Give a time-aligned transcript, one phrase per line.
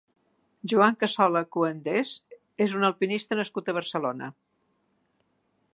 [0.71, 2.15] Joan Cassola Coenders
[2.67, 4.33] és un alpinista nascut a Barcelona.